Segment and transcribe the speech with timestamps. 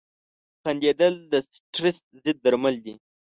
[0.63, 2.93] •خندېدل د سټرېس ضد درمل دي.